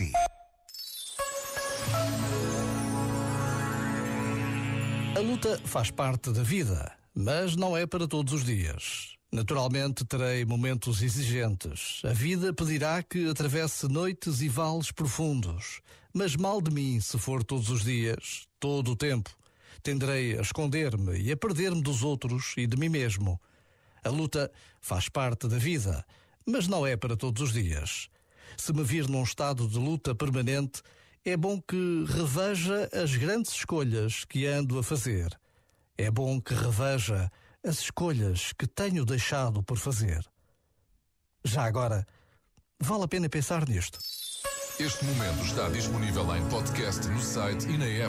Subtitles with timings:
[0.00, 0.12] si.
[5.16, 9.16] A luta faz parte da vida, mas não é para todos os dias.
[9.30, 12.00] Naturalmente terei momentos exigentes.
[12.04, 15.80] A vida pedirá que atravesse noites e vales profundos.
[16.12, 19.30] Mas mal de mim se for todos os dias, todo o tempo.
[19.82, 23.40] Tenderei a esconder-me e a perder-me dos outros e de mim mesmo.
[24.02, 26.04] A luta faz parte da vida,
[26.44, 28.08] mas não é para todos os dias.
[28.56, 30.82] Se me vir num estado de luta permanente,
[31.24, 35.38] é bom que reveja as grandes escolhas que ando a fazer.
[35.98, 37.30] É bom que reveja
[37.62, 40.24] as escolhas que tenho deixado por fazer.
[41.44, 42.06] Já agora,
[42.80, 43.98] vale a pena pensar nisto.
[44.78, 48.08] Este momento está disponível em podcast no site e na app.